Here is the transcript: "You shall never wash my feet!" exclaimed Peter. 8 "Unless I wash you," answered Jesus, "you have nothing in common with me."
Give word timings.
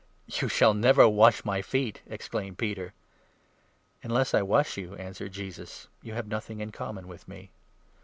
"You 0.41 0.47
shall 0.49 0.73
never 0.73 1.07
wash 1.07 1.45
my 1.45 1.61
feet!" 1.61 2.01
exclaimed 2.09 2.57
Peter. 2.57 2.95
8 4.03 4.05
"Unless 4.05 4.33
I 4.33 4.41
wash 4.41 4.75
you," 4.75 4.95
answered 4.95 5.31
Jesus, 5.31 5.89
"you 6.01 6.15
have 6.15 6.27
nothing 6.27 6.59
in 6.59 6.71
common 6.71 7.07
with 7.07 7.27
me." 7.27 7.51